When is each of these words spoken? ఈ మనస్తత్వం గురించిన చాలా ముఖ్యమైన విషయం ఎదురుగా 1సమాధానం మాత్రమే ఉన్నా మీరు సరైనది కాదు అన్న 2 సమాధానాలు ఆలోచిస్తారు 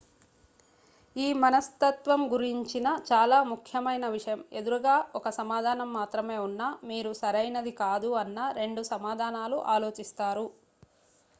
ఈ 1.15 1.25
మనస్తత్వం 1.41 2.21
గురించిన 2.31 2.87
చాలా 3.09 3.37
ముఖ్యమైన 3.49 4.05
విషయం 4.15 4.39
ఎదురుగా 4.59 4.95
1సమాధానం 5.19 5.91
మాత్రమే 5.93 6.37
ఉన్నా 6.45 6.69
మీరు 6.85 7.11
సరైనది 7.21 7.73
కాదు 7.81 8.09
అన్న 8.23 8.39
2 8.59 8.87
సమాధానాలు 8.91 9.59
ఆలోచిస్తారు 9.75 10.47